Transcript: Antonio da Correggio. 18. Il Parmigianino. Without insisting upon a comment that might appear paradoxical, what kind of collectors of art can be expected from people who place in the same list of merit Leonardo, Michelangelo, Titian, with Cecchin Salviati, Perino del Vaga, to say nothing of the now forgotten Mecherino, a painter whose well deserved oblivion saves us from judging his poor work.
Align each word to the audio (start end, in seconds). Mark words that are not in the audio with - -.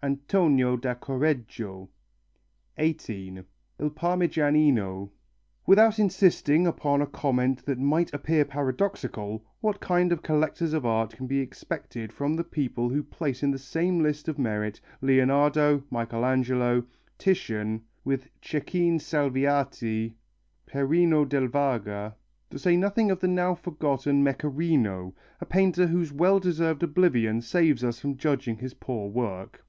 Antonio 0.00 0.76
da 0.76 0.94
Correggio. 0.94 1.88
18. 2.78 3.44
Il 3.80 3.90
Parmigianino. 3.90 5.10
Without 5.66 5.98
insisting 5.98 6.68
upon 6.68 7.02
a 7.02 7.06
comment 7.08 7.64
that 7.66 7.80
might 7.80 8.14
appear 8.14 8.44
paradoxical, 8.44 9.44
what 9.60 9.80
kind 9.80 10.12
of 10.12 10.22
collectors 10.22 10.72
of 10.72 10.86
art 10.86 11.16
can 11.16 11.26
be 11.26 11.40
expected 11.40 12.12
from 12.12 12.36
people 12.44 12.88
who 12.88 13.02
place 13.02 13.42
in 13.42 13.50
the 13.50 13.58
same 13.58 14.00
list 14.00 14.28
of 14.28 14.38
merit 14.38 14.80
Leonardo, 15.02 15.82
Michelangelo, 15.90 16.84
Titian, 17.18 17.82
with 18.04 18.28
Cecchin 18.40 19.00
Salviati, 19.00 20.14
Perino 20.64 21.28
del 21.28 21.48
Vaga, 21.48 22.14
to 22.50 22.58
say 22.60 22.76
nothing 22.76 23.10
of 23.10 23.18
the 23.18 23.26
now 23.26 23.52
forgotten 23.52 24.22
Mecherino, 24.22 25.12
a 25.40 25.44
painter 25.44 25.88
whose 25.88 26.12
well 26.12 26.38
deserved 26.38 26.84
oblivion 26.84 27.40
saves 27.42 27.82
us 27.82 27.98
from 27.98 28.16
judging 28.16 28.58
his 28.58 28.74
poor 28.74 29.10
work. 29.10 29.64